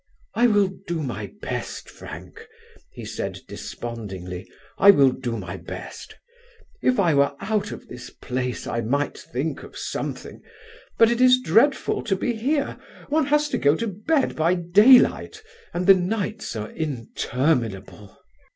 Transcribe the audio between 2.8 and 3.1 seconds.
he